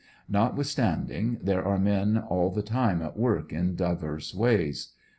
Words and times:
Notwithstanding, 0.27 1.37
there 1.43 1.63
are 1.63 1.77
men 1.77 2.17
a 2.17 2.21
1 2.21 2.55
the 2.55 2.63
time 2.63 3.03
at 3.03 3.17
work 3.19 3.53
in 3.53 3.75
divers 3.75 4.33
ways. 4.33 4.93